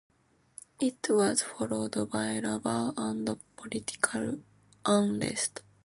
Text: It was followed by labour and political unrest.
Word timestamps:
It 0.79 1.05
was 1.11 1.43
followed 1.43 2.09
by 2.09 2.39
labour 2.39 2.91
and 2.97 3.39
political 3.55 4.39
unrest. 4.83 5.61